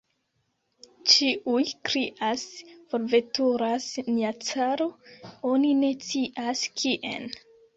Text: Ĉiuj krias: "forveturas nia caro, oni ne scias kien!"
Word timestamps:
Ĉiuj 1.11 1.65
krias: 1.89 2.45
"forveturas 2.93 3.87
nia 4.09 4.33
caro, 4.49 4.89
oni 5.53 5.77
ne 5.83 5.93
scias 6.09 6.67
kien!" 6.83 7.31